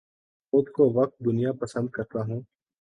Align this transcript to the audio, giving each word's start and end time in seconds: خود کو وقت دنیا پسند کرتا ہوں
خود 0.53 0.65
کو 0.75 0.83
وقت 0.93 1.15
دنیا 1.25 1.51
پسند 1.61 1.89
کرتا 1.89 2.19
ہوں 2.27 2.41